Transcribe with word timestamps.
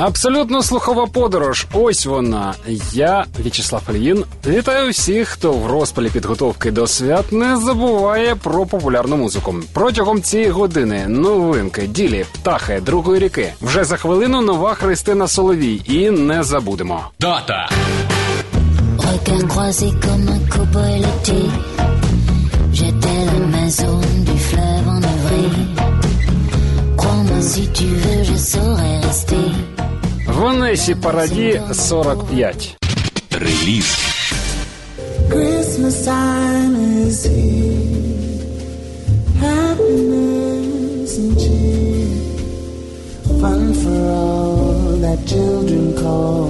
Абсолютно 0.00 0.62
слухова 0.62 1.06
подорож. 1.06 1.66
Ось 1.72 2.06
вона. 2.06 2.54
Я, 2.92 3.24
В'ячеслав 3.38 3.82
Ільїн, 3.90 4.24
вітаю 4.46 4.90
всіх, 4.90 5.28
хто 5.28 5.52
в 5.52 5.66
розпалі 5.66 6.08
підготовки 6.08 6.70
до 6.70 6.86
свят 6.86 7.32
не 7.32 7.56
забуває 7.56 8.34
про 8.34 8.66
популярну 8.66 9.16
музику. 9.16 9.54
Протягом 9.72 10.22
цієї 10.22 10.50
години 10.50 11.08
новинки, 11.08 11.82
ділі, 11.82 12.24
птахи, 12.32 12.80
другої 12.80 13.20
ріки. 13.20 13.52
Вже 13.62 13.84
за 13.84 13.96
хвилину 13.96 14.40
нова 14.40 14.74
Христина 14.74 15.28
Соловій. 15.28 15.82
І 15.84 16.10
не 16.10 16.42
забудемо. 16.42 17.04
Дата! 17.20 17.68
Si 27.54 27.66
tu 27.68 27.86
veux, 28.02 28.22
je 28.30 28.36
saurais 28.36 29.00
rester. 29.06 29.79
В 30.40 30.44
Онесі 30.44 30.94
Параді 30.94 31.60
45. 31.72 32.76
Реліз. 33.30 33.98
Christmas 35.30 35.96
time 36.08 36.74
is 37.06 37.18
here. 37.26 37.80
Happiness 39.42 41.10
and 41.22 41.32
cheer. 41.42 42.08
Fun 43.40 43.62
for 43.82 43.98
all 44.20 44.96
that 45.04 45.20
children 45.32 45.84
call 46.02 46.42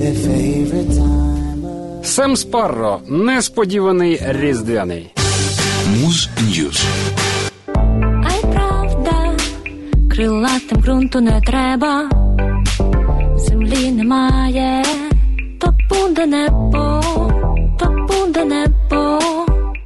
their 0.00 0.16
favorite 0.26 0.92
time 1.02 1.58
Сем 2.02 2.36
Спарро. 2.36 3.00
Несподіваний 3.08 4.20
різдвяний. 4.28 5.10
Муз 6.00 6.28
News. 6.48 6.84
Ай, 8.24 8.40
правда, 8.52 9.36
крилатим 10.10 10.78
ґрунту 10.80 11.20
не 11.20 11.40
треба. 11.40 12.10
Землі 13.68 13.90
немає, 13.90 14.84
то 15.60 15.74
буде 15.90 16.26
небо, 16.26 17.02
то 17.78 18.06
буде 18.08 18.44
небо, 18.44 19.18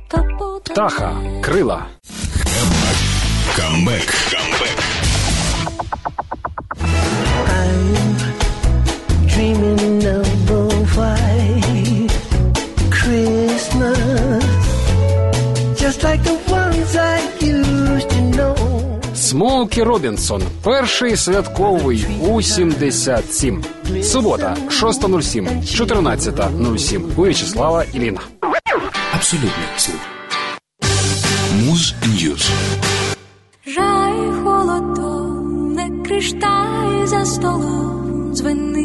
то 0.08 0.18
буде 0.38 0.72
Птаха. 0.72 1.12
Крила. 1.40 1.86
Камбек. 3.56 4.14
Смоукі 19.32 19.82
Робінсон. 19.82 20.42
Перший 20.64 21.16
святковий 21.16 22.06
у 22.28 22.42
77. 22.42 23.64
Субота, 24.02 24.56
6.07, 24.68 25.62
14.07. 25.62 27.02
У 27.16 27.22
В'ячеслава 27.22 27.84
Іліна. 27.94 28.20
Абсолютний 29.14 29.50
слух. 29.76 30.00
Муз 31.64 31.94
Ньюз. 32.06 32.50
Жай 33.66 34.32
холодом, 34.44 35.72
не 35.72 36.02
кришталь 36.04 37.06
за 37.06 37.24
столом 37.24 38.30
дзвенить, 38.34 38.76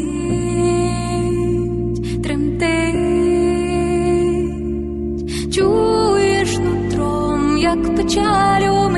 тремтить, 2.22 2.74
чуєш 5.54 6.58
нутром, 6.58 7.58
як 7.58 7.96
печаль 7.96 8.68
у 8.70 8.88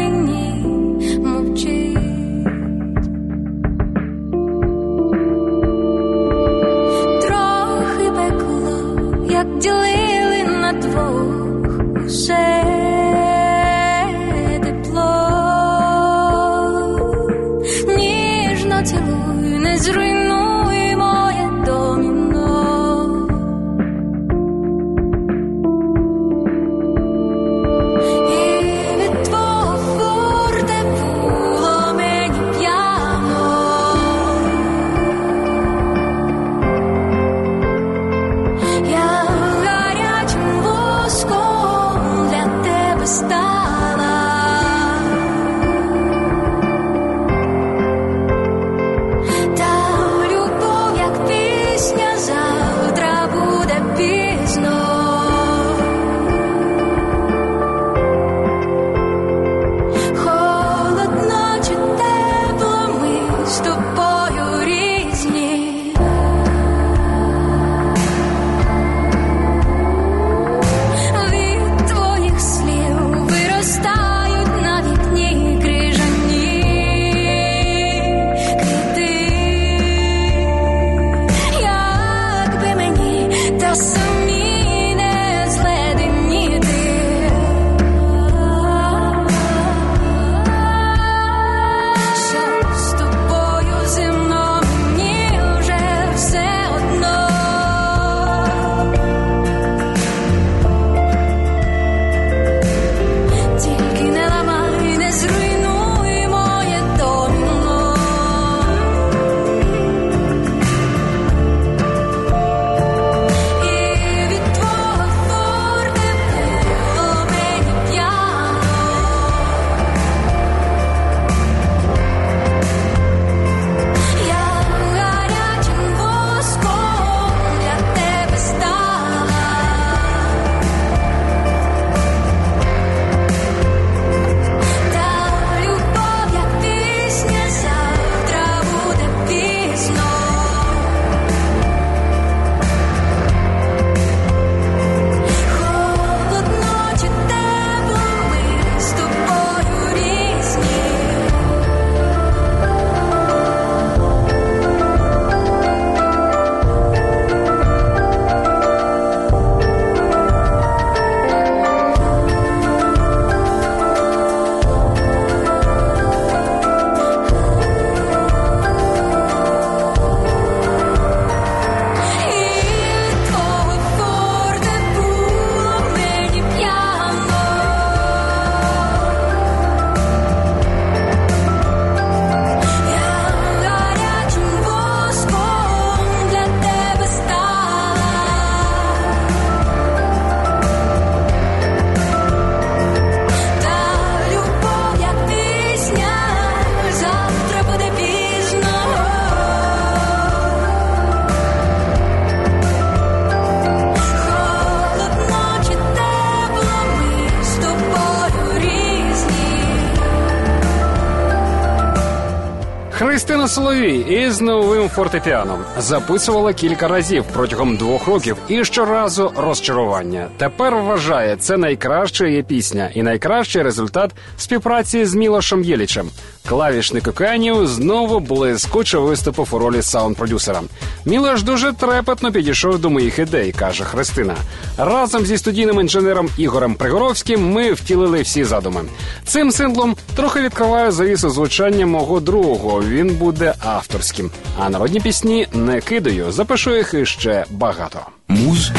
Христина 213.31 213.49
Соловій 213.49 213.99
із 213.99 214.41
новим 214.41 214.88
фортепіаном 214.88 215.59
записувала 215.79 216.53
кілька 216.53 216.88
разів 216.88 217.25
протягом 217.32 217.77
двох 217.77 218.06
років 218.06 218.37
і 218.49 218.65
щоразу 218.65 219.32
розчарування. 219.37 220.29
Тепер 220.37 220.77
вважає 220.77 221.37
це 221.37 221.56
найкраща 221.56 222.27
її 222.27 222.43
пісня 222.43 222.91
і 222.94 223.03
найкращий 223.03 223.62
результат 223.62 224.11
співпраці 224.37 225.05
з 225.05 225.15
Мілошем 225.15 225.65
Єлічем. 225.65 226.11
Клавішник 226.48 227.08
океанів 227.08 227.66
знову 227.66 228.20
блискуче 228.20 228.98
виступив 228.98 229.48
у 229.50 229.58
ролі 229.58 229.76
саунд-продюсера. 229.82 230.60
Мілош 231.04 231.42
дуже 231.42 231.72
трепетно 231.72 232.32
підійшов 232.32 232.78
до 232.78 232.90
моїх 232.90 233.19
ідей, 233.19 233.52
каже 233.52 233.84
Христина. 233.84 234.34
Разом 234.78 235.26
зі 235.26 235.38
студійним 235.38 235.81
інженером 235.81 236.28
Ігорем 236.37 236.75
Пригоровським 236.75 237.52
ми 237.52 237.72
втілили 237.72 238.22
всі 238.22 238.44
задуми. 238.44 238.81
Цим 239.25 239.52
синглом 239.52 239.96
трохи 240.16 240.40
відкриваю 240.40 240.92
завісу 240.92 241.31
звучання 241.31 241.87
мого 241.87 242.20
другого. 242.20 242.82
Він 242.82 243.14
буде 243.14 243.54
авторським. 243.64 244.31
А 244.58 244.70
народні 244.70 245.00
пісні 245.00 245.46
не 245.52 245.81
кидаю. 245.81 246.32
Запишу 246.32 246.76
їх 246.76 246.94
іще 246.94 247.44
багато. 247.50 248.00
Муз. 248.28 248.70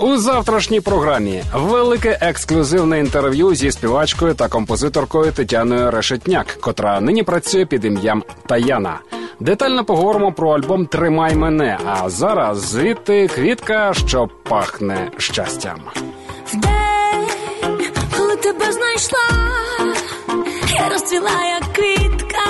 У 0.00 0.16
завтрашній 0.16 0.80
програмі 0.80 1.42
велике 1.54 2.18
ексклюзивне 2.20 2.98
інтерв'ю 2.98 3.54
зі 3.54 3.70
співачкою 3.72 4.34
та 4.34 4.48
композиторкою 4.48 5.32
Тетяною 5.32 5.90
Решетняк, 5.90 6.46
котра 6.60 7.00
нині 7.00 7.22
працює 7.22 7.66
під 7.66 7.84
ім'ям 7.84 8.22
Таяна. 8.46 9.00
Детально 9.40 9.84
поговоримо 9.84 10.32
про 10.32 10.50
альбом 10.50 10.86
Тримай 10.86 11.34
мене. 11.34 11.78
А 11.86 12.10
зараз 12.10 12.58
звідти 12.58 13.28
квітка, 13.28 13.94
що 13.94 14.28
пахне 14.42 15.10
щастям. 15.18 15.80
В 16.46 16.56
день, 16.56 17.26
коли 18.16 18.36
тебе 18.36 18.72
знайшла, 18.72 19.18
я 20.74 20.88
розцвіла, 20.88 21.44
як 21.60 21.72
квітка 21.72 22.46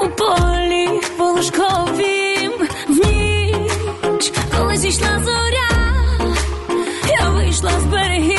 у 0.00 0.08
полі 0.08 1.00
волошковім 1.18 2.52
в 2.88 2.90
ніч, 3.06 4.32
коли 4.58 4.76
зійшла 4.76 5.20
зоря, 5.24 5.63
я 7.64 7.70
вийшла 7.70 7.80
з 7.80 8.33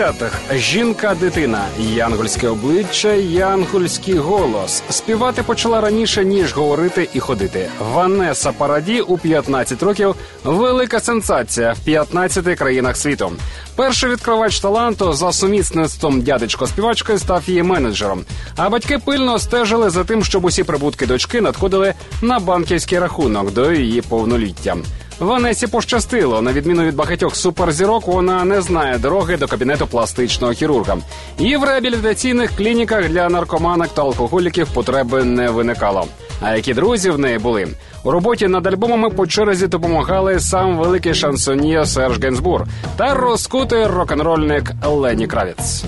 80-х 0.00 0.56
жінка-дитина, 0.56 1.64
янгольське 1.78 2.48
обличчя, 2.48 3.12
янгольський 3.12 4.14
голос. 4.14 4.82
Співати 4.90 5.42
почала 5.42 5.80
раніше 5.80 6.24
ніж 6.24 6.52
говорити 6.52 7.08
і 7.14 7.20
ходити. 7.20 7.68
Ванеса 7.92 8.52
Параді 8.52 9.00
у 9.00 9.18
15 9.18 9.82
років 9.82 10.14
велика 10.44 11.00
сенсація 11.00 11.72
в 11.72 11.78
15 11.78 12.58
країнах 12.58 12.96
світу. 12.96 13.32
Перший 13.76 14.10
відкривач 14.10 14.60
таланту 14.60 15.12
за 15.12 15.32
сумісництвом 15.32 16.22
дядечко 16.22 16.66
співачки 16.66 17.18
став 17.18 17.42
її 17.46 17.62
менеджером. 17.62 18.24
А 18.56 18.68
батьки 18.68 18.98
пильно 18.98 19.38
стежили 19.38 19.90
за 19.90 20.04
тим, 20.04 20.24
щоб 20.24 20.44
усі 20.44 20.64
прибутки 20.64 21.06
дочки 21.06 21.40
надходили 21.40 21.94
на 22.22 22.38
банківський 22.38 22.98
рахунок 22.98 23.52
до 23.52 23.72
її 23.72 24.02
повноліття. 24.02 24.76
Ванесі 25.20 25.66
пощастило. 25.66 26.42
На 26.42 26.52
відміну 26.52 26.82
від 26.82 26.96
багатьох 26.96 27.36
суперзірок, 27.36 28.06
вона 28.06 28.44
не 28.44 28.62
знає 28.62 28.98
дороги 28.98 29.36
до 29.36 29.46
кабінету 29.46 29.86
пластичного 29.86 30.52
хірурга. 30.52 30.96
І 31.38 31.56
в 31.56 31.64
реабілітаційних 31.64 32.56
клініках 32.56 33.08
для 33.08 33.28
наркоманок 33.28 33.88
та 33.88 34.02
алкоголіків 34.02 34.68
потреби 34.68 35.24
не 35.24 35.50
виникало. 35.50 36.06
А 36.40 36.56
які 36.56 36.74
друзі 36.74 37.10
в 37.10 37.18
неї 37.18 37.38
були 37.38 37.68
у 38.04 38.10
роботі 38.10 38.48
над 38.48 38.66
альбомами 38.66 39.10
по 39.10 39.26
черзі 39.26 39.66
допомагали 39.66 40.40
сам 40.40 40.78
великий 40.78 41.14
шансоньє 41.14 41.86
Серж 41.86 42.22
Генсбур 42.22 42.66
та 42.96 43.14
розкутий 43.14 43.86
рок-н-рольник 43.86 44.72
Лені 44.86 45.26
Кравіц. 45.26 45.84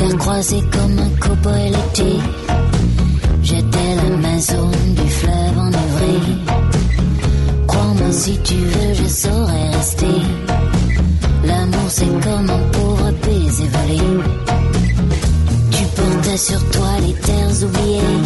Regard 0.00 0.18
croisé 0.18 0.60
comme 0.72 0.98
un 0.98 1.10
cow-boy 1.22 1.70
l'été. 1.74 2.49
Si 8.12 8.38
tu 8.42 8.54
veux, 8.54 8.94
je 8.94 9.08
saurais 9.08 9.70
rester. 9.76 10.06
L'amour 11.44 11.88
c'est 11.88 12.06
comme 12.06 12.50
un 12.50 12.68
pauvre 12.72 13.10
baiser 13.24 13.68
volé. 13.68 14.00
Tu 15.70 15.84
portais 15.96 16.36
sur 16.36 16.70
toi 16.70 16.88
les 17.06 17.14
terres 17.14 17.64
oubliées. 17.64 18.20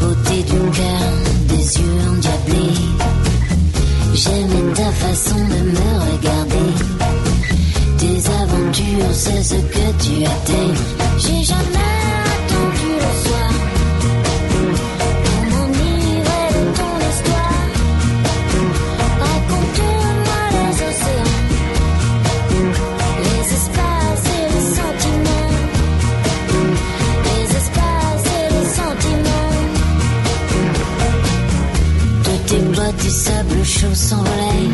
Beauté 0.00 0.42
du 0.42 0.58
cœur, 0.78 1.12
des 1.48 1.78
yeux 1.80 2.00
endiablés. 2.10 2.78
J'aimais 4.14 4.72
ta 4.74 4.90
façon 4.92 5.36
de 5.36 5.60
me 5.74 5.90
regarder. 6.10 6.72
Tes 7.98 8.30
aventures, 8.42 9.12
c'est 9.12 9.42
ce 9.42 9.54
que 9.54 10.04
tu 10.04 10.22
étais. 10.22 10.72
J'ai 11.18 11.42
jamais 11.44 12.01
du 33.02 33.10
sable 33.10 33.64
chaud 33.64 33.94
s'envolaient 33.94 34.70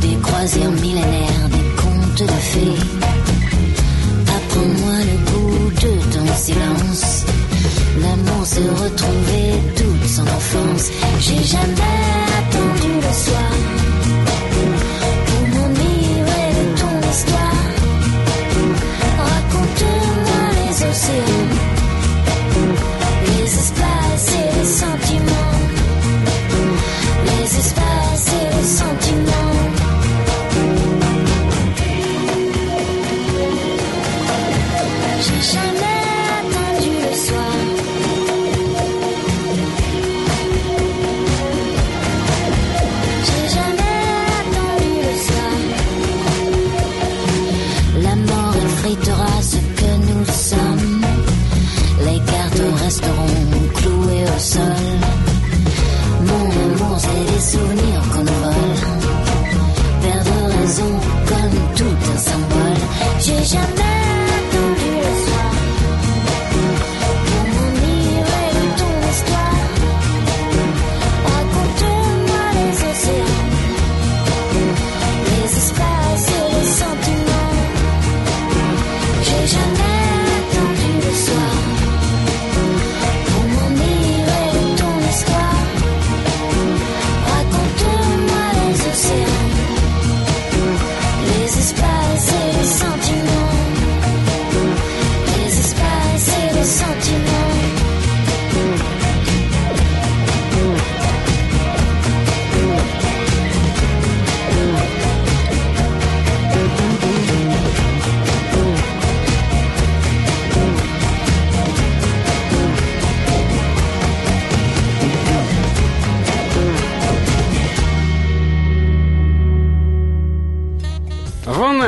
des 0.00 0.16
croisières 0.22 0.70
millénaires, 0.70 1.48
des 1.50 1.82
contes 1.82 2.22
de 2.22 2.38
fées. 2.50 2.80
Apprends-moi 4.36 4.96
le 5.10 5.16
goût 5.30 5.70
de 5.70 5.92
ton 6.12 6.34
silence. 6.34 7.24
L'amour 8.00 8.46
se 8.46 8.60
retrouvait 8.82 9.60
toute 9.76 10.08
son 10.08 10.22
enfance. 10.22 10.90
J'ai 11.20 11.42
jamais 11.44 12.00
attendu 12.38 12.90
le 12.94 13.12
soir 13.24 13.73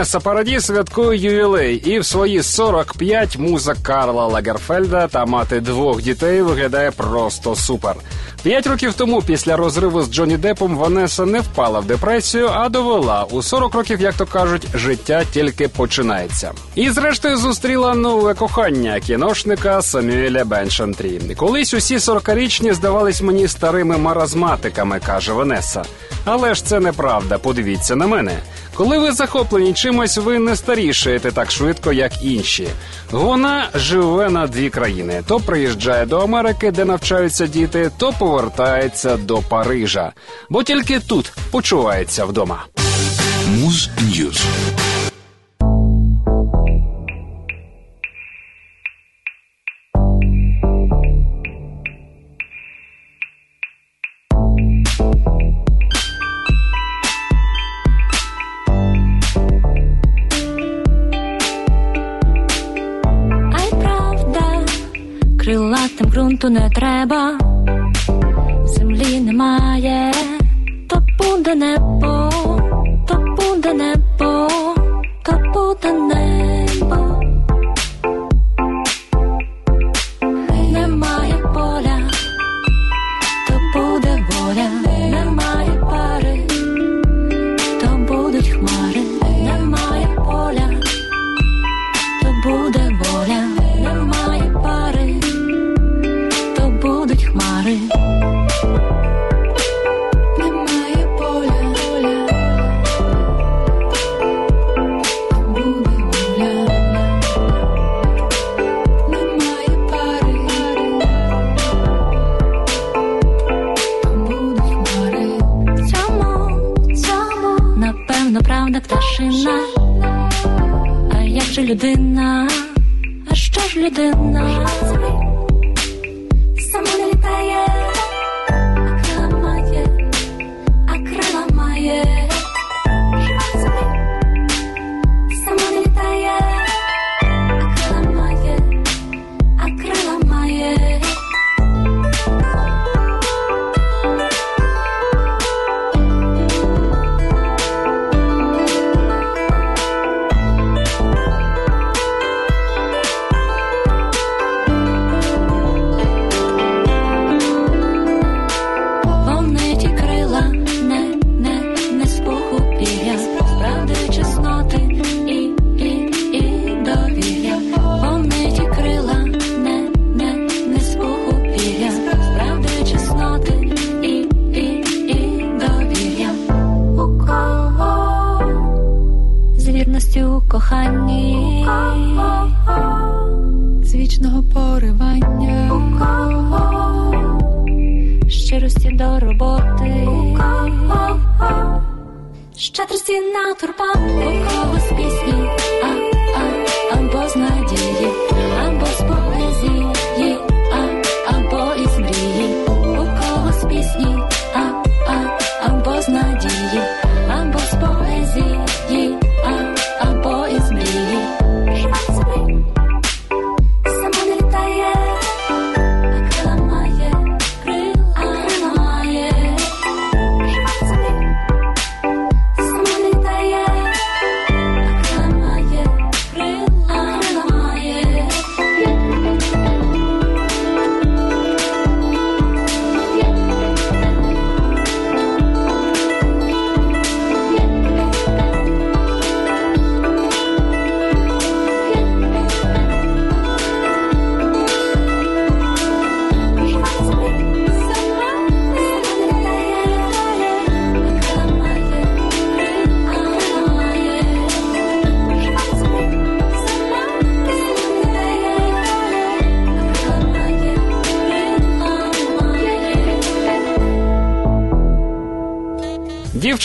Ванеса 0.07 0.21
Параді 0.21 0.61
святкує 0.61 1.19
ювілей, 1.19 1.77
і 1.77 1.99
в 1.99 2.07
свої 2.07 2.43
45 2.43 3.39
муза 3.39 3.75
Карла 3.83 4.27
Лагерфельда 4.27 5.09
та 5.09 5.27
мати 5.27 5.61
двох 5.61 6.03
дітей 6.03 6.43
виглядає 6.43 6.91
просто 6.91 7.55
супер. 7.55 7.97
П'ять 8.43 8.67
років 8.67 8.95
тому, 8.95 9.23
після 9.23 9.57
розриву 9.57 10.03
з 10.03 10.11
Джонні 10.11 10.37
Депом, 10.37 10.77
Ванеса 10.77 11.25
не 11.25 11.41
впала 11.41 11.81
в 11.81 11.85
депресію, 11.85 12.49
а 12.53 12.69
довела 12.69 13.25
у 13.31 13.43
40 13.43 13.75
років, 13.75 14.01
як 14.01 14.15
то 14.15 14.27
кажуть, 14.27 14.67
життя 14.75 15.25
тільки 15.33 15.69
починається. 15.69 16.53
І 16.75 16.91
зрештою 16.91 17.37
зустріла 17.37 17.95
нове 17.95 18.35
кохання 18.35 19.01
кіношника 19.01 19.83
Самюеля 19.83 20.45
Беншантрі. 20.45 21.21
Колись 21.37 21.75
усі 21.75 21.97
40-річні 21.97 22.73
здавались 22.73 23.23
мені 23.23 23.49
старими 23.49 23.97
маразматиками, 23.97 25.01
каже 25.07 25.33
Ванеса. 25.33 25.83
Але 26.29 26.55
ж 26.55 26.65
це 26.65 26.81
неправда. 26.81 27.39
Подивіться 27.39 27.97
на 27.97 28.07
мене. 28.07 28.39
Коли 28.75 28.99
ви 28.99 29.13
захоплені 29.13 29.75
чимось, 29.75 30.19
ви 30.19 30.39
не 30.39 30.57
старішаєте 30.57 31.33
так 31.33 31.51
швидко, 31.51 31.93
як 31.93 32.13
інші. 32.23 32.69
Вона 33.11 33.69
живе 33.75 34.31
на 34.31 34.47
дві 34.47 34.71
країни: 34.71 35.23
то 35.29 35.41
приїжджає 35.41 36.07
до 36.07 36.19
Америки, 36.19 36.71
де 36.71 36.85
навчаються 36.85 37.47
діти, 37.47 37.91
то 37.99 38.13
повертається 38.19 39.17
до 39.17 39.39
Парижа. 39.39 40.13
Бо 40.51 40.63
тільки 40.63 41.01
тут 41.01 41.33
почувається 41.51 42.25
вдома. 42.25 42.65
Муз 43.49 43.91
Ньюз. 44.01 44.43
Ґрунту 66.37 66.51
не 66.51 66.71
треба, 66.71 67.39
землі 68.65 69.21
немає, 69.21 70.13
то 70.89 71.03
буде 71.19 71.55
небо, 71.55 72.31
то 73.09 73.15
буде 73.37 73.75
небо, 73.75 74.49
буде 75.55 75.93
небо. 75.93 76.56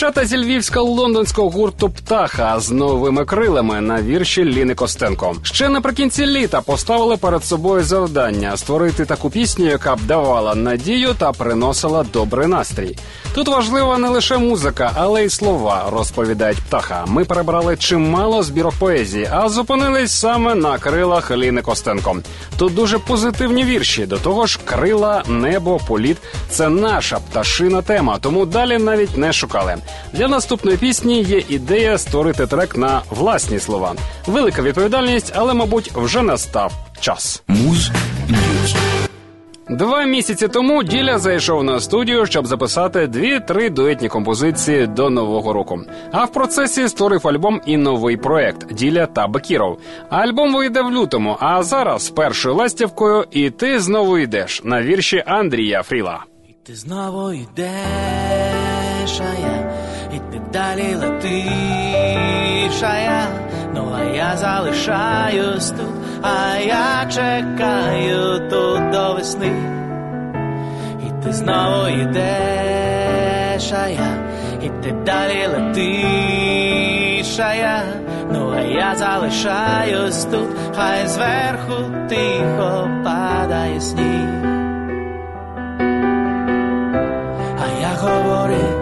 Дівчата 0.02 0.26
зі 0.26 0.36
львівсько-лондонського 0.36 1.50
гурту 1.50 1.90
Птаха 1.90 2.60
з 2.60 2.70
новими 2.70 3.24
крилами 3.24 3.80
на 3.80 4.02
вірші 4.02 4.44
Ліни 4.44 4.74
Костенко. 4.74 5.36
Ще 5.42 5.68
наприкінці 5.68 6.26
літа 6.26 6.60
поставили 6.60 7.16
перед 7.16 7.44
собою 7.44 7.84
завдання 7.84 8.56
створити 8.56 9.04
таку 9.04 9.30
пісню, 9.30 9.66
яка 9.66 9.96
б 9.96 10.00
давала 10.06 10.54
надію 10.54 11.14
та 11.18 11.32
приносила 11.32 12.06
добрий 12.12 12.48
настрій. 12.48 12.96
Тут 13.34 13.48
важлива 13.48 13.98
не 13.98 14.08
лише 14.08 14.38
музика, 14.38 14.92
але 14.94 15.24
й 15.24 15.30
слова, 15.30 15.86
розповідають 15.92 16.58
птаха. 16.58 17.04
Ми 17.06 17.24
перебрали 17.24 17.76
чимало 17.76 18.42
збірок 18.42 18.74
поезії, 18.78 19.28
а 19.32 19.48
зупинились 19.48 20.12
саме 20.12 20.54
на 20.54 20.78
крилах 20.78 21.30
Ліни 21.30 21.62
Костенко. 21.62 22.16
Тут 22.58 22.74
дуже 22.74 22.98
позитивні 22.98 23.64
вірші. 23.64 24.06
До 24.06 24.18
того 24.18 24.46
ж, 24.46 24.58
крила, 24.64 25.22
небо, 25.28 25.80
політ 25.88 26.16
це 26.50 26.68
наша 26.68 27.18
пташина 27.18 27.82
тема, 27.82 28.18
тому 28.20 28.46
далі 28.46 28.78
навіть 28.78 29.16
не 29.16 29.32
шукали. 29.32 29.76
Для 30.12 30.28
наступної 30.28 30.76
пісні 30.76 31.22
є 31.22 31.42
ідея 31.48 31.98
створити 31.98 32.46
трек 32.46 32.76
на 32.76 33.02
власні 33.10 33.58
слова. 33.60 33.94
Велика 34.26 34.62
відповідальність, 34.62 35.32
але, 35.36 35.54
мабуть, 35.54 35.90
вже 35.94 36.22
настав 36.22 36.72
час. 37.00 37.42
Муз. 37.48 37.90
Два 39.72 40.04
місяці 40.04 40.48
тому 40.48 40.82
Діля 40.82 41.18
зайшов 41.18 41.64
на 41.64 41.80
студію, 41.80 42.26
щоб 42.26 42.46
записати 42.46 43.06
дві-три 43.06 43.70
дуетні 43.70 44.08
композиції 44.08 44.86
до 44.86 45.10
нового 45.10 45.52
року. 45.52 45.80
А 46.12 46.24
в 46.24 46.32
процесі 46.32 46.88
створив 46.88 47.28
альбом 47.28 47.60
і 47.66 47.76
новий 47.76 48.16
проект 48.16 48.72
Діля 48.72 49.06
та 49.06 49.26
Бакіров. 49.26 49.78
Альбом 50.10 50.54
вийде 50.54 50.82
в 50.82 50.90
лютому. 50.92 51.36
А 51.40 51.62
зараз 51.62 52.10
першою 52.10 52.54
ластівкою 52.54 53.24
і 53.30 53.50
ти 53.50 53.80
знову 53.80 54.18
йдеш 54.18 54.64
на 54.64 54.82
вірші 54.82 55.22
Андрія 55.26 55.82
Фріла. 55.82 56.24
І 56.48 56.52
ти 56.66 56.74
знову 56.74 57.32
йдеш, 57.32 57.70
я, 59.10 59.72
і 60.12 60.18
ти 60.18 60.40
далі 60.52 60.94
летиш, 60.94 62.82
а 62.82 62.98
я, 62.98 63.26
ну 63.74 63.92
а 63.98 64.04
я 64.04 64.36
залишаюсь 64.36 65.70
тут, 65.70 65.94
а 66.22 66.56
я 66.58 67.06
чекаю 67.10 68.48
тут 68.50 68.90
до 68.90 69.14
весни. 69.14 69.52
І 71.06 71.24
ти 71.24 71.32
знову 71.32 71.88
йдеш, 71.88 73.72
а 73.72 73.88
я, 73.88 74.16
і 74.62 74.68
ти 74.68 74.92
далі 74.92 75.46
летиш, 75.46 77.38
а 77.38 77.54
я, 77.54 77.82
ну 78.32 78.52
а 78.56 78.60
я 78.60 78.94
залишаюсь 78.96 80.24
тут, 80.24 80.48
хай 80.76 81.06
зверху 81.06 81.92
тихо 82.08 82.90
падає 83.04 83.80
сніг. 83.80 84.52
А 87.58 87.80
я 87.80 87.88
говорив, 88.00 88.81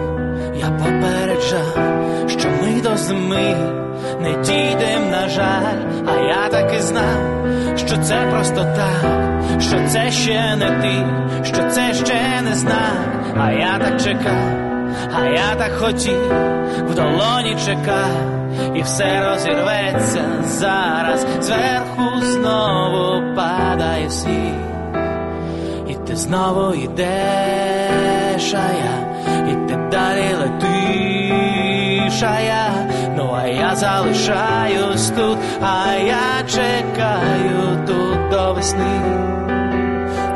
попереджав, 0.83 1.77
що 2.27 2.49
ми 2.49 2.81
до 2.81 2.97
зими 2.97 3.55
не 4.21 4.31
дійдем, 4.31 5.09
на 5.11 5.29
жаль, 5.29 5.81
а 6.07 6.19
я 6.19 6.47
так 6.49 6.73
і 6.77 6.81
знав, 6.81 7.45
що 7.77 7.97
це 7.97 8.15
просто 8.31 8.55
так, 8.55 9.11
що 9.61 9.87
це 9.87 10.11
ще 10.11 10.55
не 10.55 10.71
ти, 10.81 11.05
що 11.43 11.69
це 11.69 11.93
ще 11.93 12.41
не 12.41 12.55
знак, 12.55 13.35
а 13.37 13.51
я 13.51 13.79
так 13.79 14.01
чекав, 14.01 14.71
а 15.13 15.25
я 15.25 15.55
так 15.57 15.71
хотів, 15.71 16.33
в 16.89 16.95
долоні 16.95 17.57
чекав, 17.65 18.41
і 18.75 18.81
все 18.81 19.29
розірветься 19.29 20.23
зараз. 20.43 21.25
Зверху 21.41 22.21
знову 22.21 23.35
падає 23.35 24.09
сніг, 24.09 24.53
і 25.87 25.93
ти 26.07 26.15
знову 26.15 26.73
йдеш, 26.73 28.53
а 28.53 28.73
я, 28.73 29.11
я, 32.27 32.87
ну 33.17 33.33
а 33.33 33.47
я 33.47 33.75
залишаюсь 33.75 35.09
тут, 35.15 35.37
а 35.61 35.95
я 35.95 36.43
чекаю 36.47 37.85
тут 37.87 38.29
до 38.29 38.53
весни, 38.53 39.01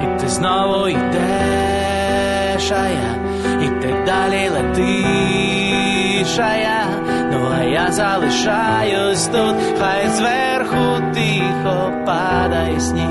і 0.03 0.19
ти 0.19 0.27
знову 0.27 0.87
йдеш, 0.87 2.71
а 2.71 2.87
я, 2.87 3.15
і 3.61 3.67
ти 3.81 3.95
далі 4.05 4.49
летиш, 4.49 6.39
а 6.39 6.55
я, 6.55 6.85
ну 7.31 7.47
а 7.59 7.63
я 7.63 7.91
залишаюсь 7.91 9.27
тут, 9.27 9.55
хай 9.79 10.07
зверху 10.07 11.13
тихо 11.13 11.91
падає 12.05 12.79
сніг. 12.79 13.05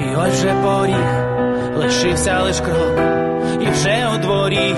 І 0.00 0.16
ось 0.16 0.42
вже 0.42 0.54
поріг, 0.62 0.96
лишився 1.76 2.42
лиш 2.42 2.60
крок, 2.60 3.00
і 3.60 3.70
вже 3.70 4.08
у 4.14 4.18
дворі 4.18 4.74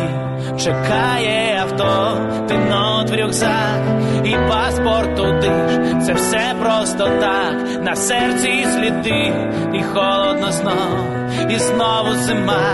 чекає 0.58 1.60
авто, 1.62 2.18
ти 2.48 2.58
нот 2.58 3.10
в 3.10 3.14
рюкзак, 3.14 3.82
і 4.24 4.36
паспорт 4.48 5.16
туди 5.16 5.52
ж. 5.70 5.96
Це 6.06 6.12
все 6.12 6.54
просто 6.62 7.08
так, 7.20 7.82
на 7.82 7.96
серці 7.96 8.66
сліди, 8.74 9.32
і 9.74 9.82
холодно 9.82 10.52
знов, 10.52 11.50
і 11.50 11.58
знову 11.58 12.12
зима. 12.14 12.72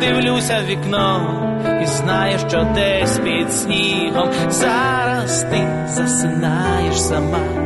Дивлюся 0.00 0.60
в 0.64 0.66
вікно, 0.66 1.36
і 1.82 1.86
знаю, 1.86 2.38
що 2.48 2.66
десь 2.74 3.18
під 3.18 3.52
снігом 3.52 4.28
зараз 4.48 5.42
ти 5.42 5.86
засинаєш 5.86 7.02
сама. 7.02 7.59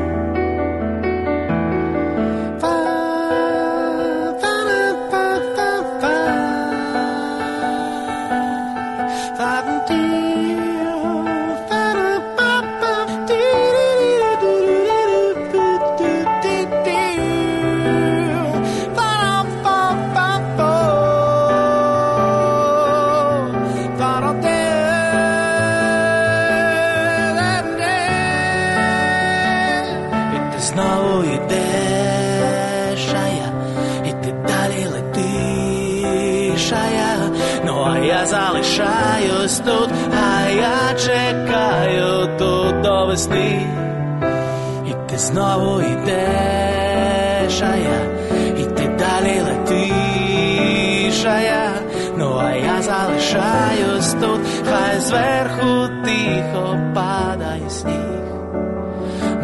Тихо 56.44 56.78
падає 56.94 57.70
сніг. 57.70 58.24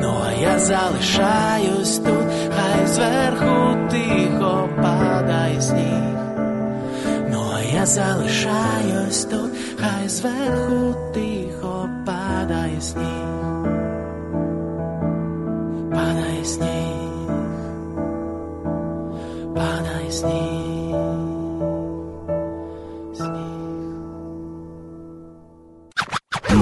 Ну 0.00 0.14
а 0.26 0.32
я 0.32 0.58
залишаюсь 0.58 1.98
тут, 1.98 2.26
хай 2.56 2.86
зверху 2.86 3.76
тихо 3.90 4.68
падає 4.76 5.60
сніг. 5.60 6.16
Ну 7.30 7.42
а 7.56 7.62
я 7.74 7.86
залишаюсь 7.86 9.24
тут, 9.24 9.50
хай 9.80 10.08
зверху 10.08 10.94
тихо 11.14 11.88
падає 12.06 12.80
сніг. 12.80 13.39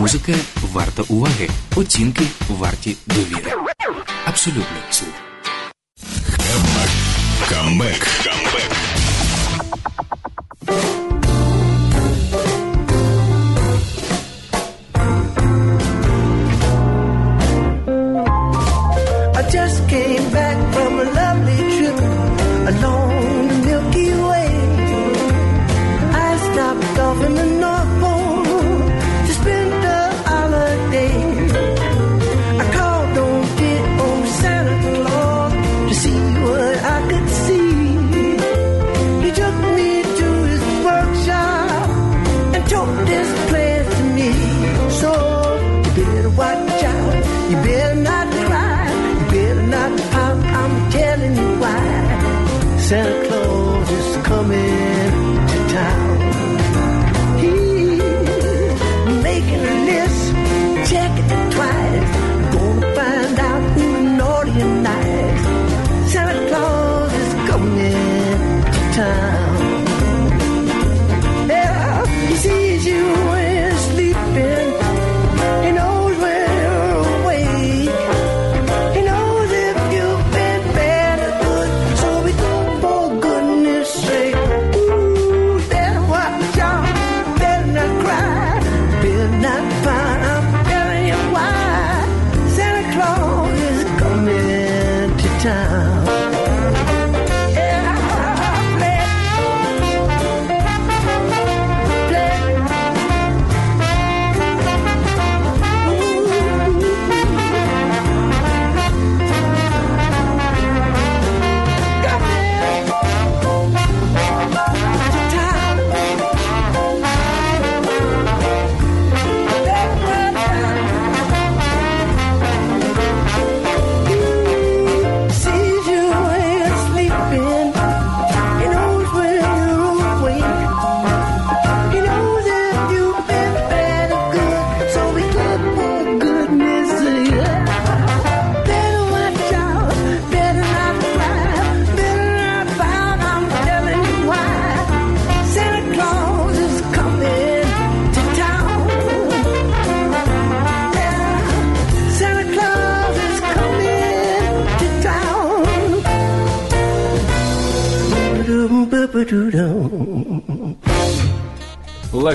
Музика 0.09 0.33
варта 0.73 1.03
уваги, 1.09 1.49
оцінки 1.77 2.25
варті 2.49 2.97
довіри. 3.07 3.53
Абсолютний 4.25 4.83
слух. 4.91 5.11
Камбек. 6.31 6.91
Камбек. 7.49 8.48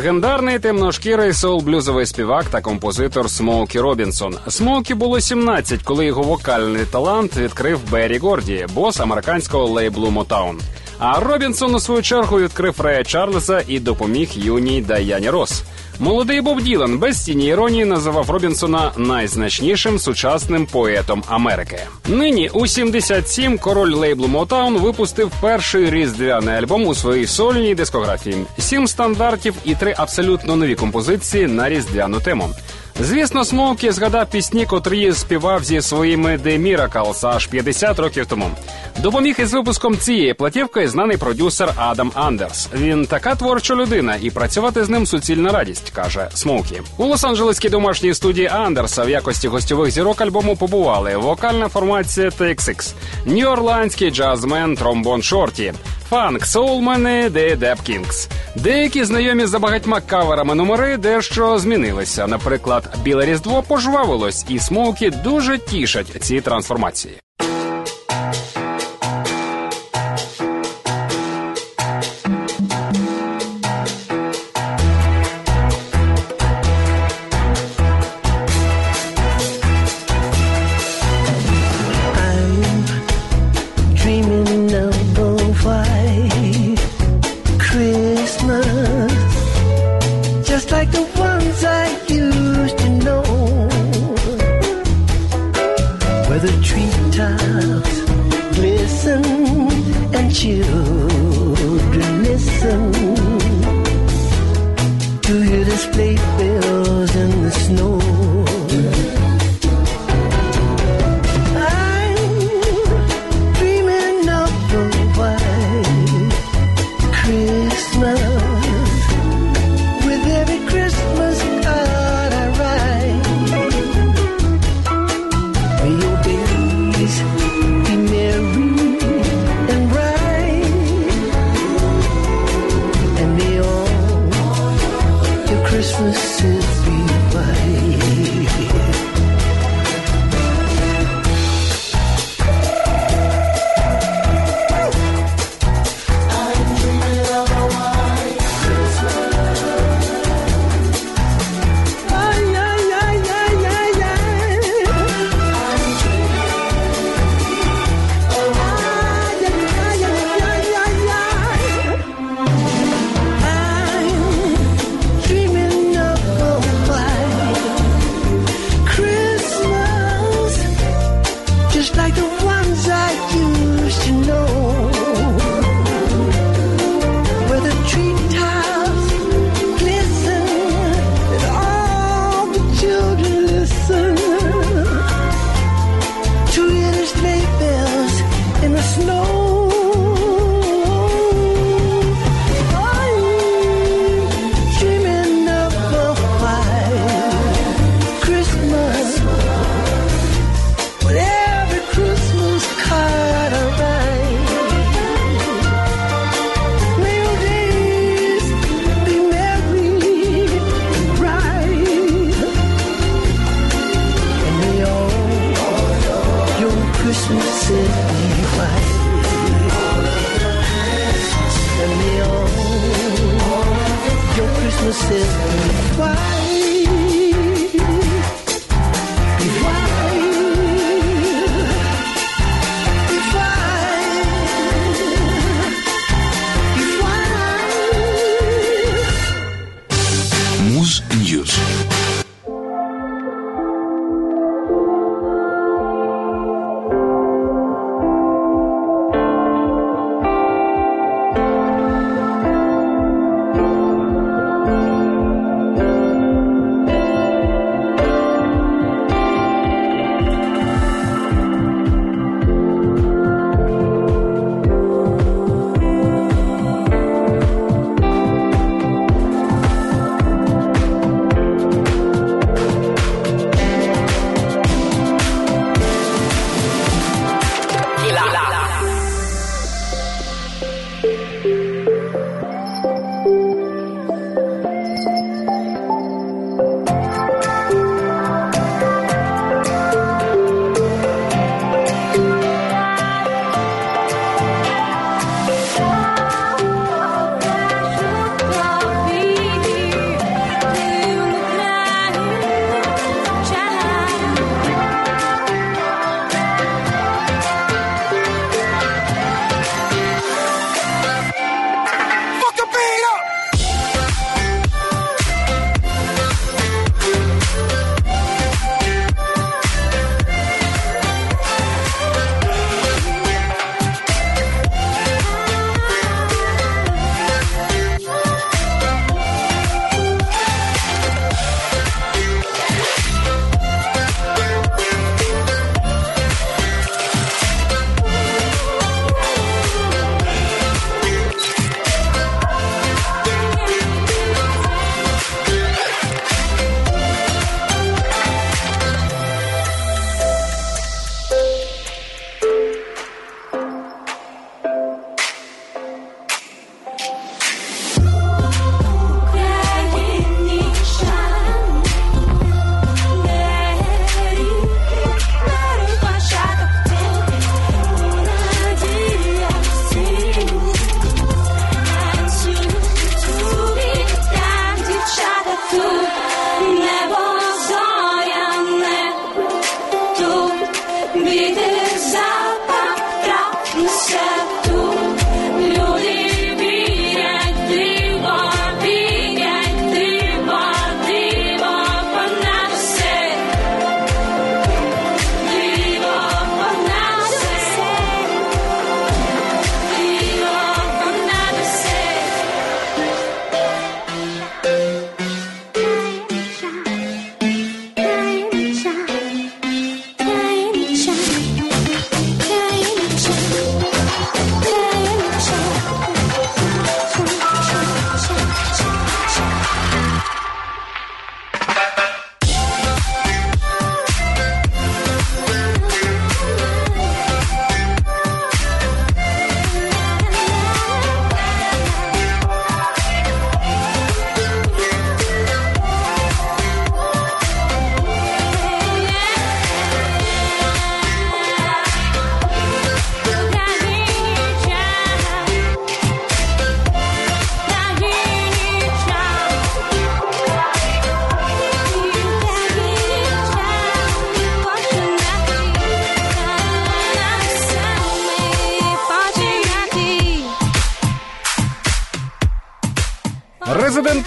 Легендарний 0.03 0.59
темношкірий 0.59 1.33
соул-блюзовий 1.33 2.05
співак 2.05 2.45
та 2.45 2.61
композитор 2.61 3.29
Смоукі 3.29 3.79
Робінсон. 3.79 4.35
Смоукі 4.47 4.93
було 4.93 5.19
17, 5.19 5.83
коли 5.83 6.05
його 6.05 6.21
вокальний 6.23 6.85
талант 6.85 7.37
відкрив 7.37 7.79
Беррі 7.91 8.17
Горді, 8.17 8.65
бос 8.73 8.99
американського 8.99 9.65
лейблу 9.65 10.07
Motown. 10.07 10.59
А 10.99 11.19
Робінсон 11.19 11.75
у 11.75 11.79
свою 11.79 12.01
чергу 12.01 12.39
відкрив 12.39 12.81
Рея 12.81 13.03
Чарльза 13.03 13.63
і 13.67 13.79
допоміг 13.79 14.29
юній 14.35 14.81
Даяні 14.81 15.29
Росс. 15.29 15.63
Молодий 15.99 16.41
Боб 16.41 16.61
Ділан 16.61 16.97
без 16.97 17.23
тіні 17.23 17.47
іронії 17.47 17.85
називав 17.85 18.29
Робінсона 18.29 18.91
найзначнішим 18.97 19.99
сучасним 19.99 20.65
поетом 20.65 21.23
Америки. 21.27 21.79
Нині 22.07 22.49
у 22.53 22.67
77 22.67 23.57
король 23.57 23.93
лейблу 23.93 24.27
Motown 24.27 24.79
випустив 24.79 25.31
перший 25.41 25.89
різдвяний 25.89 26.55
альбом 26.55 26.87
у 26.87 26.95
своїй 26.95 27.27
сольній 27.27 27.75
дискографії. 27.75 28.35
Сім 28.59 28.87
стандартів 28.87 29.55
і 29.65 29.75
три 29.75 29.93
абсолютно 29.97 30.55
нові 30.55 30.75
композиції 30.75 31.47
на 31.47 31.69
різдвяну 31.69 32.19
тему. 32.19 32.49
Звісно, 32.99 33.45
Смоукі 33.45 33.91
згадав 33.91 34.29
пісні, 34.29 34.65
котрі 34.65 35.13
співав 35.13 35.63
зі 35.63 35.81
своїми 35.81 36.37
The 36.37 36.61
Miracles 36.61 37.27
аж 37.27 37.47
50 37.47 37.99
років 37.99 38.25
тому. 38.25 38.49
Допоміг 38.99 39.35
із 39.39 39.53
випуском 39.53 39.97
цієї 39.97 40.33
платівки 40.33 40.87
знаний 40.87 41.17
продюсер 41.17 41.73
Адам 41.75 42.11
Андерс. 42.15 42.69
Він 42.75 43.05
така 43.05 43.35
творча 43.35 43.75
людина, 43.75 44.15
і 44.21 44.29
працювати 44.29 44.83
з 44.83 44.89
ним 44.89 45.05
суцільна 45.05 45.51
радість, 45.51 45.89
каже 45.89 46.29
Смоукі. 46.33 46.81
У 46.97 47.05
Лос-Анджелеській 47.05 47.69
домашній 47.69 48.13
студії 48.13 48.47
Андерса 48.47 49.03
в 49.03 49.09
якості 49.09 49.47
гостьових 49.47 49.91
зірок 49.91 50.21
альбому 50.21 50.55
побували 50.55 51.17
вокальна 51.17 51.67
формація 51.67 52.29
TXX, 52.29 52.93
нью-орландський 53.25 54.11
джазмен 54.11 54.75
Trombone 54.75 55.21
Shorty, 55.23 55.73
фанк, 56.13 56.45
соулмени 56.45 57.29
the 57.29 57.55
Dap-Kings. 57.55 58.29
Деякі 58.55 59.03
знайомі 59.03 59.45
за 59.45 59.59
багатьма 59.59 60.01
каверами 60.01 60.55
номери 60.55 60.97
дещо 60.97 61.59
змінилися. 61.59 62.27
Наприклад, 62.27 62.97
біле 63.03 63.25
різдво 63.25 63.63
пожвавилось, 63.63 64.45
і 64.49 64.59
смоукі 64.59 65.09
дуже 65.09 65.57
тішать 65.57 66.23
ці 66.23 66.41
трансформації. 66.41 67.15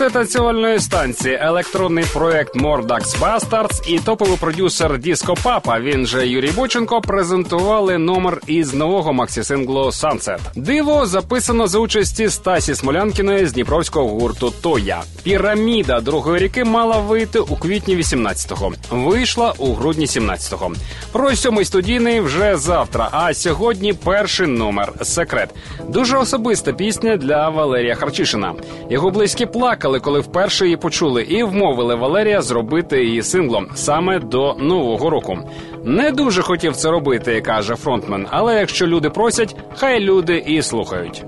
Резиденти 0.06 0.32
танцювальної 0.32 0.80
станції, 0.80 1.38
електронний 1.42 2.04
проект 2.12 2.56
Mordax 2.56 3.18
Bastards 3.20 3.88
і 3.88 3.98
топовий 3.98 4.36
продюсер 4.36 4.98
Діско 4.98 5.34
Папа, 5.42 5.80
він 5.80 6.06
же 6.06 6.28
Юрій 6.28 6.50
Боченко, 6.50 7.00
презентували 7.00 7.98
номер 7.98 8.40
із 8.46 8.74
нового 8.74 9.12
максі-синглу 9.12 9.86
Sunset. 9.86 10.38
Диво 10.56 11.06
записано 11.06 11.66
за 11.66 11.78
участі 11.78 12.28
Стасі 12.28 12.74
Смолянкіної 12.74 13.46
з 13.46 13.52
дніпровського 13.52 14.08
гурту 14.08 14.52
Тоя. 14.62 15.02
Піраміда 15.22 16.00
другої 16.00 16.38
ріки 16.38 16.64
мала 16.64 16.98
вийти 16.98 17.38
у 17.38 17.56
квітні 17.56 17.96
18-го. 17.96 18.72
Вийшла 18.90 19.54
у 19.58 19.74
грудні 19.74 20.06
17-го. 20.06 20.72
Про 21.16 21.36
сьомий 21.36 21.64
студійний 21.64 22.20
вже 22.20 22.56
завтра. 22.56 23.08
А 23.12 23.34
сьогодні 23.34 23.92
перший 23.92 24.46
номер 24.46 24.92
секрет. 25.02 25.50
Дуже 25.88 26.16
особиста 26.18 26.72
пісня 26.72 27.16
для 27.16 27.48
Валерія 27.48 27.94
Харчишина. 27.94 28.54
Його 28.90 29.10
близькі 29.10 29.46
плакали, 29.46 30.00
коли 30.00 30.20
вперше 30.20 30.64
її 30.64 30.76
почули, 30.76 31.22
і 31.22 31.42
вмовили 31.42 31.94
Валерія 31.94 32.42
зробити 32.42 33.04
її 33.04 33.22
синглом 33.22 33.66
саме 33.74 34.18
до 34.18 34.54
нового 34.54 35.10
року. 35.10 35.38
Не 35.84 36.10
дуже 36.10 36.42
хотів 36.42 36.76
це 36.76 36.90
робити, 36.90 37.40
каже 37.40 37.76
фронтмен. 37.76 38.26
Але 38.30 38.54
якщо 38.60 38.86
люди 38.86 39.10
просять, 39.10 39.56
хай 39.76 40.00
люди 40.00 40.44
і 40.46 40.62
слухають. 40.62 41.24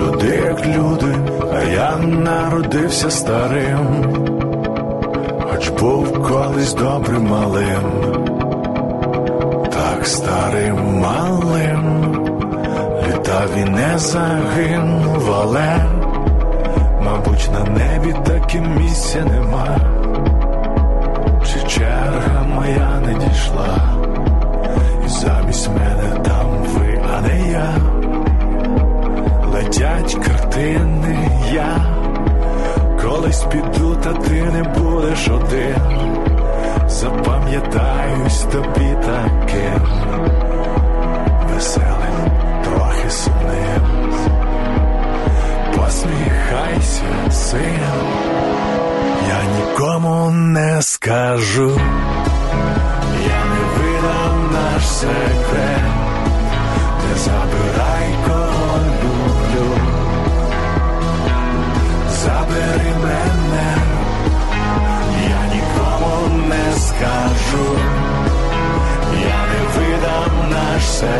Люди 0.00 0.42
як 0.44 0.66
люди, 0.66 1.16
а 1.52 1.62
я 1.62 1.96
народився 1.96 3.10
старим, 3.10 4.04
хоч 5.50 5.68
був 5.68 6.28
колись 6.28 6.74
добрим 6.74 7.22
малим, 7.22 7.82
так 10.02 10.08
старим 10.08 10.98
малим, 11.00 12.14
літав 13.08 13.48
і 13.56 13.64
не 13.64 13.98
загинув, 13.98 15.34
але, 15.42 15.76
мабуть, 17.04 17.50
на 17.52 17.70
небі 17.70 18.14
таким 18.24 18.76
місця 18.76 19.24
нема, 19.24 19.76
чи 21.44 21.68
черга 21.68 22.42
моя 22.54 23.00
не 23.06 23.14
дійшла, 23.14 23.78
і 25.06 25.08
замість 25.08 25.68
мене 25.68 26.20
там 26.24 26.46
ви, 26.74 27.00
а 27.16 27.20
не 27.20 27.50
я. 27.50 27.74
Летять 29.52 30.14
картини, 30.14 31.28
я 31.52 31.76
колись 33.02 33.44
піду, 33.44 33.96
та 33.96 34.12
ти 34.12 34.42
не 34.42 34.62
будеш 34.62 35.28
один. 35.28 36.31
Запам'ятаюсь 36.92 38.42
тобі 38.52 38.96
таким 39.06 39.82
веселим, 41.48 42.30
трохи 42.64 43.10
сумним. 43.10 44.12
Посміхайся, 45.76 47.30
син, 47.30 47.78
я 49.28 49.40
нікому 49.58 50.30
не 50.30 50.82
скажу, 50.82 51.80
я 53.26 53.40
не 53.52 53.62
видам 53.76 54.50
наш 54.52 54.86
секрет. 54.88 55.82
Не 57.08 57.18
забирай, 57.18 58.08
кого 58.26 58.78
люблю, 59.02 59.68
забери 62.22 62.92
мене, 63.02 63.41
скажу, 67.02 67.78
я 69.12 69.40
не 69.50 69.62
видам 69.76 70.50
наш 70.50 70.82
секрет, 70.84 71.11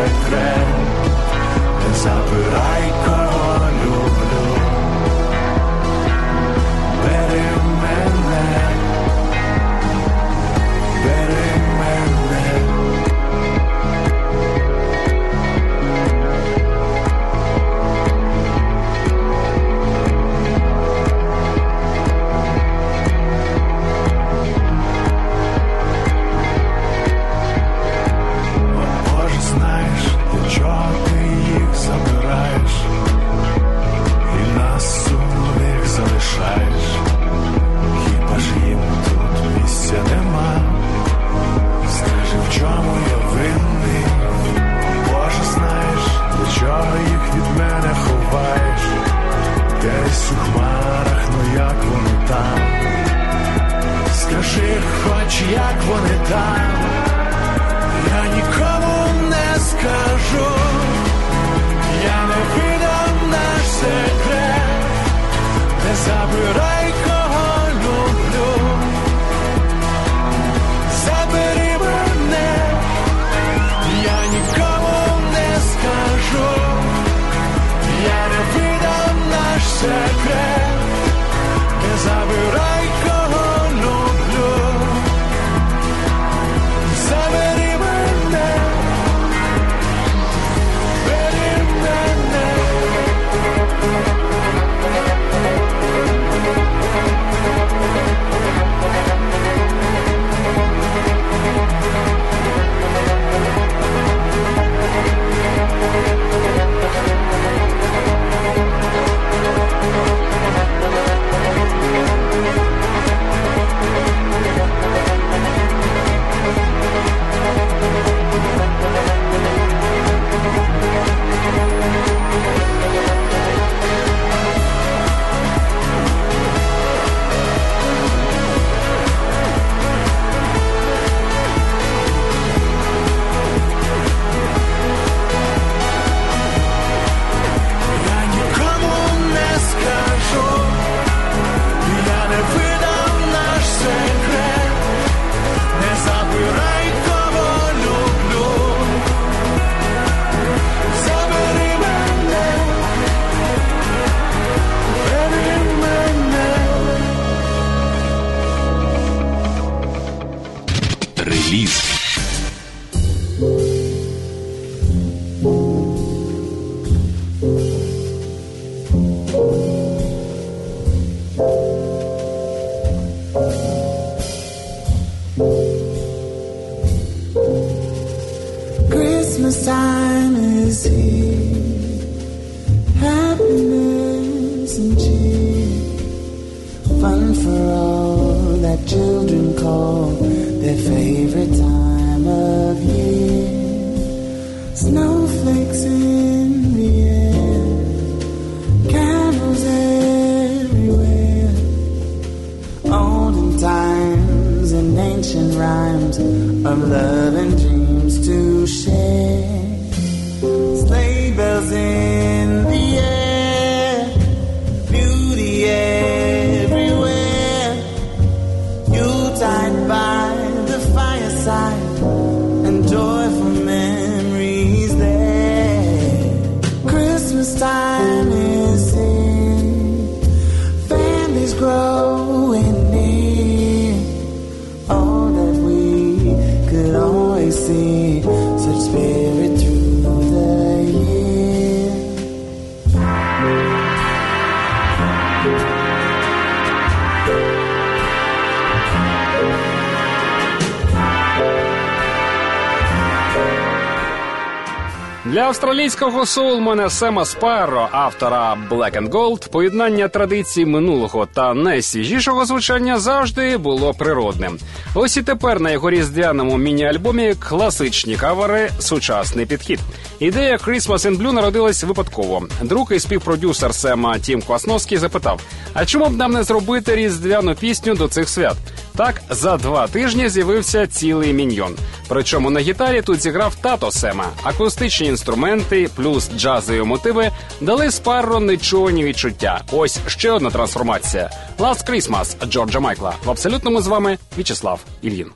австралійського 255.73 256.27
соулмена 256.27 256.91
Сема 256.91 257.25
Спайро, 257.25 257.89
автора 257.93 258.59
Black 258.71 259.03
and 259.03 259.09
Gold, 259.09 259.51
поєднання 259.51 260.09
традицій 260.09 260.67
минулого 260.67 261.27
та 261.27 261.55
найсвіжішого 261.55 262.45
звучання 262.45 262.99
завжди 262.99 263.57
було 263.57 263.95
природним. 263.95 264.59
Ось 264.95 265.17
і 265.17 265.23
тепер 265.23 265.61
на 265.61 265.71
його 265.71 265.91
різдвяному 265.91 266.59
міні-альбомі 266.59 267.35
класичні 267.35 268.17
кавери, 268.17 268.71
сучасний 268.79 269.47
підхід. 269.47 269.81
Ідея 270.19 270.57
Christmas 270.57 271.11
in 271.11 271.19
Blue 271.19 271.33
народилась 271.33 271.85
випадково. 271.85 272.43
Друг 272.63 272.93
і 272.93 273.01
співпродюсер 273.01 273.75
Сема 273.75 274.19
Тім 274.19 274.43
Квасновський 274.43 274.99
запитав: 274.99 275.41
а 275.75 275.87
чому 275.87 276.07
б 276.07 276.17
нам 276.17 276.33
не 276.33 276.43
зробити 276.43 276.97
різдвяну 276.97 277.55
пісню 277.55 277.95
до 277.95 278.09
цих 278.09 278.29
свят? 278.29 278.57
Так, 278.97 279.23
за 279.31 279.57
два 279.57 279.87
тижні 279.87 280.29
з'явився 280.29 280.87
цілий 280.87 281.33
міньйон. 281.33 281.77
Причому 282.09 282.51
на 282.51 282.61
гітарі 282.61 283.03
тут 283.03 283.23
зіграв 283.23 283.55
тато 283.55 283.91
Сема. 283.91 284.27
Акустичні 284.43 285.07
інструменти 285.07 285.89
плюс 285.97 286.31
джазові 286.37 286.83
мотиви 286.83 287.31
дали 287.61 287.91
Спарро 287.91 288.41
нечувані 288.41 289.05
відчуття. 289.05 289.63
Ось 289.73 290.01
ще 290.07 290.31
одна 290.31 290.51
трансформація. 290.51 291.31
Last 291.59 291.91
Christmas 291.91 292.47
Джорджа 292.47 292.81
Майкла. 292.81 293.15
В 293.25 293.31
абсолютному 293.31 293.83
з 293.83 293.87
вами 293.87 294.19
В'ячеслав 294.37 294.81
Ільїн. 295.03 295.31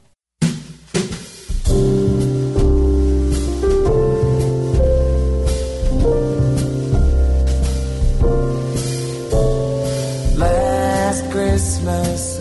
Christmas, 11.37 12.41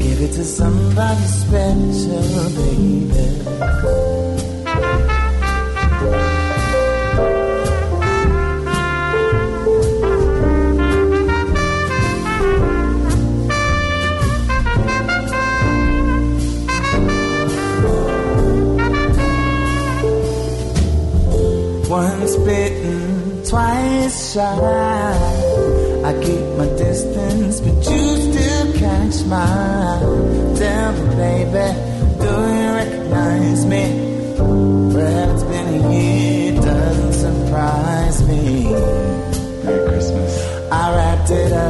Give 0.00 0.22
it 0.22 0.32
to 0.32 0.44
somebody 0.44 1.26
special, 1.26 2.50
baby. 2.56 4.19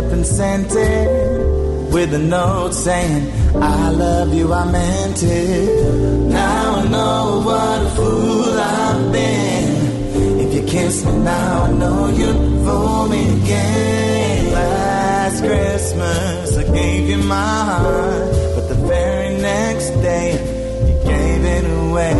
Up 0.00 0.12
and 0.12 0.26
sent 0.26 0.72
it 0.74 1.92
with 1.92 2.14
a 2.14 2.18
note 2.18 2.72
saying, 2.72 3.22
I 3.56 3.90
love 3.90 4.32
you, 4.32 4.46
I 4.52 4.64
meant 4.70 5.22
it. 5.22 6.28
Now 6.28 6.76
I 6.76 6.88
know 6.94 7.42
what 7.48 7.78
a 7.88 7.90
fool 7.96 8.54
I've 8.58 9.12
been. 9.12 9.68
If 10.42 10.54
you 10.54 10.62
kiss 10.74 11.04
me 11.04 11.12
now, 11.18 11.64
I 11.64 11.72
know 11.80 12.08
you'd 12.20 12.40
fool 12.64 13.08
me 13.08 13.22
again. 13.40 14.52
Last 14.52 15.38
Christmas, 15.48 16.56
I 16.56 16.64
gave 16.78 17.08
you 17.10 17.18
my 17.18 17.58
heart, 17.70 18.32
but 18.54 18.66
the 18.72 18.78
very 18.94 19.30
next 19.50 19.90
day, 20.08 20.28
you 20.88 20.94
gave 21.12 21.42
it 21.56 21.66
away. 21.82 22.18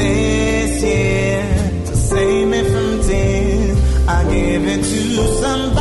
This 0.00 0.72
year, 0.82 1.42
to 1.88 1.94
save 1.96 2.46
me 2.52 2.60
from 2.72 2.88
tears, 3.08 3.78
I 4.08 4.18
give 4.34 4.64
it 4.74 4.82
to 4.92 5.00
somebody 5.42 5.79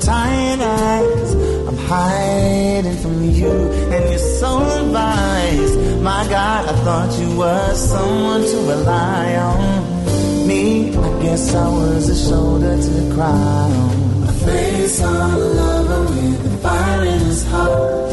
tired 0.00 0.60
eyes. 0.60 1.34
I'm 1.68 1.76
hiding 1.76 2.96
from 2.98 3.24
you 3.24 3.50
and 3.94 4.10
your 4.10 4.18
soul 4.18 4.62
advice. 4.62 5.76
My 6.02 6.26
God, 6.28 6.68
I 6.68 6.74
thought 6.84 7.18
you 7.18 7.36
were 7.36 7.74
someone 7.74 8.42
to 8.42 8.56
rely 8.74 9.36
on. 9.36 10.46
Me, 10.46 10.90
I 10.96 11.22
guess 11.22 11.54
I 11.54 11.68
was 11.68 12.08
a 12.08 12.30
shoulder 12.30 12.76
to 12.76 13.14
cry 13.14 13.28
on. 13.28 14.22
A 14.28 14.32
face 14.32 15.02
on 15.02 15.30
a 15.30 15.38
lover 15.38 16.02
with 16.12 16.54
a 16.54 16.56
fire 16.58 17.04
in 17.04 17.20
his 17.20 17.44
heart. 17.46 18.05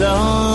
So. 0.00 0.49